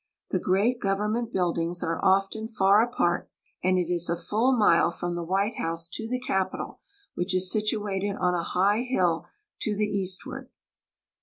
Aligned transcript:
The 0.31 0.39
great 0.39 0.79
go\ernment 0.79 1.31
buildings 1.31 1.83
are 1.83 2.03
often 2.03 2.47
far 2.47 2.81
apart, 2.81 3.29
and 3.63 3.77
it 3.77 3.87
is 3.93 4.09
a 4.09 4.17
full 4.17 4.51
mile 4.57 4.89
from 4.89 5.13
the 5.13 5.21
White 5.23 5.57
House 5.59 5.87
to 5.89 6.07
the 6.07 6.19
Capitol, 6.19 6.79
which 7.13 7.35
is 7.35 7.51
situated 7.51 8.15
on 8.19 8.33
a 8.33 8.41
high 8.41 8.81
hill 8.81 9.27
to 9.59 9.75
the 9.75 9.85
eastward. 9.85 10.49